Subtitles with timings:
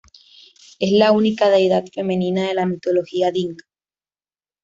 [0.79, 3.67] Es la única deidad femenina de la mitología dinka.